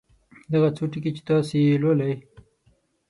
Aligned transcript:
دغه 0.51 0.69
څو 0.77 0.83
ټکي 0.91 1.11
چې 1.15 1.21
تاسې 1.29 1.57
یې 1.67 1.75
لولئ. 1.81 2.13